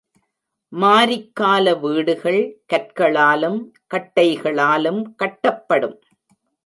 [0.73, 2.41] மாரிக்கால வீடுகள்
[2.73, 3.59] கற்களாலும்,
[3.93, 5.97] கட்டைகளாலும் கட்டப்படும்.